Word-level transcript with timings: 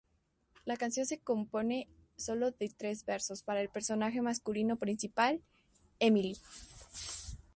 La 0.65 0.77
canción 0.77 1.05
se 1.05 1.19
compone 1.19 1.87
solo 2.17 2.49
de 2.49 2.69
tres 2.69 3.05
versos 3.05 3.43
para 3.43 3.61
el 3.61 3.69
personaje 3.69 4.19
masculino 4.23 4.77
principal, 4.77 5.43
Emile. 5.99 6.39